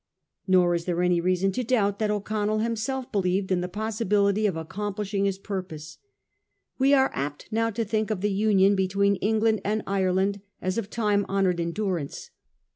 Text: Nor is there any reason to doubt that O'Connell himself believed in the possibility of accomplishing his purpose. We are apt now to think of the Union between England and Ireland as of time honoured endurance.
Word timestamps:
Nor 0.47 0.73
is 0.73 0.85
there 0.85 1.03
any 1.03 1.21
reason 1.21 1.51
to 1.51 1.63
doubt 1.63 1.99
that 1.99 2.09
O'Connell 2.09 2.57
himself 2.57 3.11
believed 3.11 3.51
in 3.51 3.61
the 3.61 3.67
possibility 3.67 4.47
of 4.47 4.57
accomplishing 4.57 5.25
his 5.25 5.37
purpose. 5.37 5.99
We 6.79 6.91
are 6.95 7.11
apt 7.13 7.47
now 7.51 7.69
to 7.69 7.85
think 7.85 8.09
of 8.09 8.21
the 8.21 8.31
Union 8.33 8.75
between 8.75 9.17
England 9.17 9.61
and 9.63 9.83
Ireland 9.85 10.41
as 10.59 10.79
of 10.79 10.89
time 10.89 11.23
honoured 11.29 11.59
endurance. 11.59 12.31